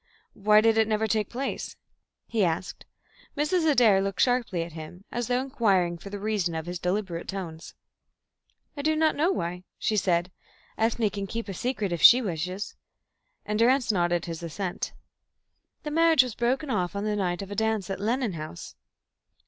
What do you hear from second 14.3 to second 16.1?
assent. "The